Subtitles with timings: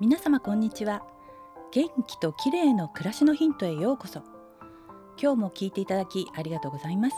[0.00, 1.02] 皆様こんにちは。
[1.72, 4.22] 元気と綺麗の暮らしのヒントへようこそ。
[5.20, 7.16] 今日も聞いていただきありがとうございます。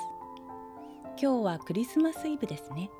[1.21, 2.91] 今日はクリスマスイブですね。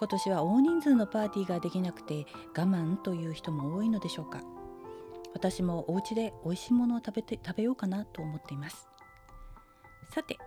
[0.00, 2.26] 今年は大人数のパーティーができなくて
[2.56, 4.40] 我慢という人も多いのでしょうか。
[5.32, 8.88] 私もお家で美味しいものを食べて食べようかなと思っています。
[10.12, 10.38] さて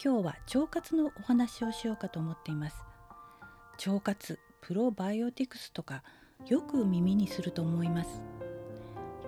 [0.00, 2.76] 今日は腸活のお話をしようかと思っています。
[3.84, 6.04] 腸活プロバイオティクスとか
[6.48, 8.22] よく耳にすると思います。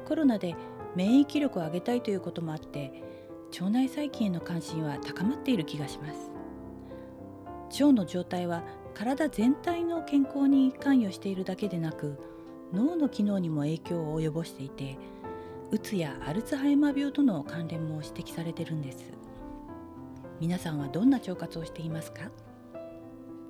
[0.06, 0.54] コロナで
[0.94, 3.02] 免疫力を上げたいということもあって
[3.52, 6.30] 腸内細菌への関心は高まっている気がします。
[7.82, 8.62] 腸の状態は
[8.94, 12.18] 体全体の健康に関与しているだけでなく
[12.72, 14.96] 脳の機能にも影響を及ぼしていて
[15.70, 19.12] うつやアルツハイマー病との関連も指摘されてるんです。
[20.40, 22.30] 皆さんはどんな腸活をしていますか？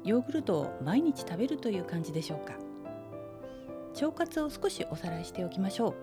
[0.05, 2.55] ヨーグルトを毎日食べるという感じでしょうか？
[3.95, 5.95] 腸活を少しおさらいしておきましょう。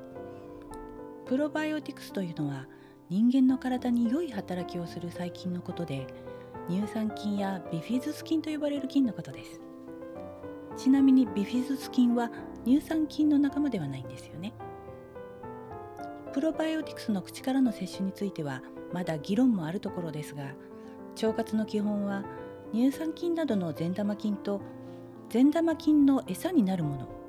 [1.25, 2.67] プロバイオティクスというのは
[3.09, 6.07] 人間の体に良い働きをする細菌のことで
[6.69, 9.61] 乳酸菌やビフィズス菌と呼ばれる菌のことです。
[10.77, 12.31] ちなみにビフィズス菌は
[12.65, 14.53] 乳酸菌の仲間ではないんですよね。
[16.31, 20.53] プロバイオティクスの口からの摂取についてはまだ議論もあるところですが
[21.21, 22.23] 腸活の基本は
[22.73, 24.61] 乳酸菌などの善玉菌と
[25.29, 27.20] 善玉菌の餌になるもの。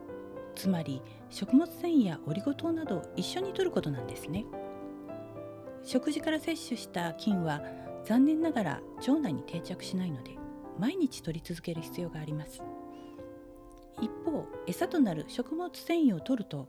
[0.54, 4.44] つまり食物繊維やオリゴ糖など一緒に摂ることなんですね。
[5.84, 7.62] 食事から摂取した菌は
[8.04, 10.36] 残念ながら腸内に定着しないので
[10.78, 12.62] 毎日摂り続ける必要があります。
[14.00, 16.68] 一方餌となる食物繊維を摂ると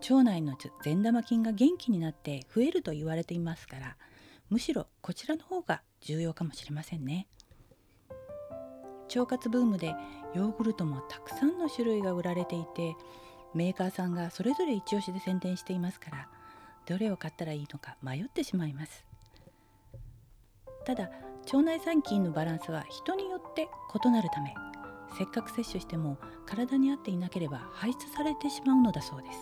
[0.00, 3.96] 腸内の善玉菌が元気になって増えると言われていますから
[4.50, 7.26] むしろこちらの方が重要かもしれませんね。
[9.08, 9.94] 腸活ブームで
[10.34, 12.96] ヨーグルトもたくさんの種類が売られていて
[13.54, 16.28] メーカーさんがそれぞれ一押しで宣伝していますから
[16.86, 19.04] どれを買ったらいいのか迷ってしまいます。
[20.84, 21.10] ただ
[21.44, 23.68] 腸内細菌のバランスは人によって
[24.04, 24.54] 異なるため
[25.16, 29.38] せっかく摂取しても体に合っていなければ排出されてしまうのだそうです。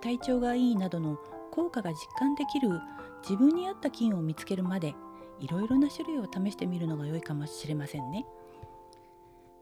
[0.00, 1.16] 体調がいいなどの
[1.50, 2.80] 効果が実感できる
[3.22, 4.94] 自分に合った菌を見つけるまで
[5.40, 8.24] いろいろな種類を試してみるのが良いかもしれませんね。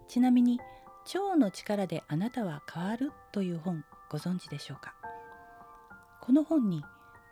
[0.08, 0.60] ちなみに
[1.14, 4.94] 腸の力であなたは変わるという本ご存知でしょうか？
[6.20, 6.84] この本に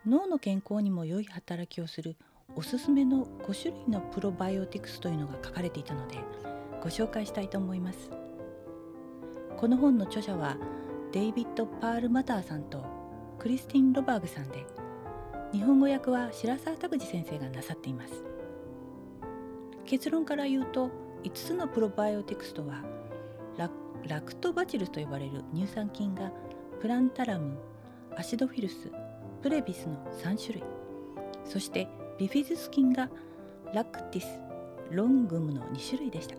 [0.06, 2.16] 脳の健康にも良い働きをする
[2.56, 6.18] おすすめの5種類のプロバイオティクスというのが書かれていたので
[6.82, 8.10] ご紹介したいと思います。
[9.56, 10.56] この本の著者は
[11.12, 12.84] デイビッド・パール・マターさんと
[13.38, 14.64] クリスティン・ロバーグさんで
[15.52, 18.24] 日本語訳は白沢拓司先生がなさっています。
[19.84, 20.90] 結論から言うと
[21.24, 22.84] 5つのプロバイオティクスとは
[24.06, 26.30] ラクトバチルスと呼ばれる乳酸菌が
[26.80, 27.58] プランタラム
[28.16, 28.90] アシドフィルス
[29.42, 30.62] プレビスの3種類。
[31.44, 31.88] そして
[32.18, 33.10] ビフィズス菌が
[33.74, 34.26] ラクティス
[34.90, 36.36] ロングムの2種類でした。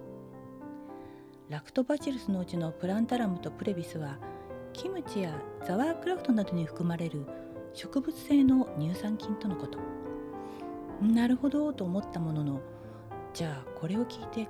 [1.49, 4.17] ラクトバチルスのうちのプランタラムとプレビスは
[4.71, 7.25] キムチやザワークラフトなどに含まれる
[7.73, 9.79] 植物性の乳酸菌とのこと。
[11.01, 12.61] なるほどと思ったものの
[13.33, 14.47] じゃあこれを聞いて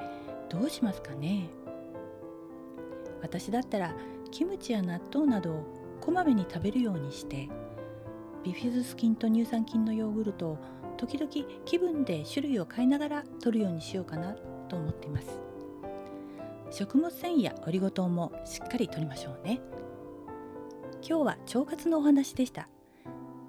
[0.49, 1.49] どうしますかね。
[3.21, 3.93] 私だったら
[4.31, 5.63] キムチや納豆などを
[6.01, 7.49] こまめに食べるようにして
[8.43, 10.57] ビフィズス菌と乳酸菌のヨーグルトを
[10.97, 11.31] 時々
[11.63, 14.33] 気分で種類を変えながら摂るようにしようかな
[14.67, 15.39] と思っています。
[16.71, 19.61] 食物繊維やオリゴ糖もしっかり摂りましょうね。
[21.07, 22.69] 今日は腸活のお話でした。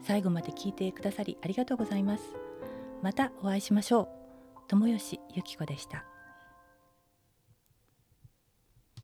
[0.02, 2.24] 最後まで聞いてくださりありがとうございます。
[3.02, 4.08] またお会いしましょう。
[4.68, 6.11] 友吉ゆき子でした。